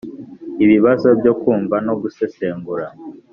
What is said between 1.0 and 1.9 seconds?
byo kumva